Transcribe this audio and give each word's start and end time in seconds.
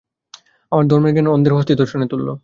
আমাদের 0.71 0.89
ধর্মের 0.89 1.13
জ্ঞান 1.13 1.27
অন্ধের 1.27 1.53
হস্তীদর্শনের 1.53 2.07
তুল্য। 2.07 2.27